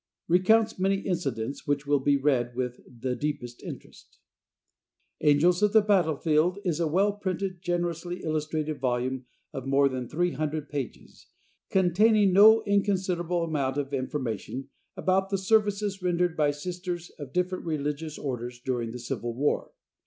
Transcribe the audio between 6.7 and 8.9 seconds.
a well printed, generously illustrated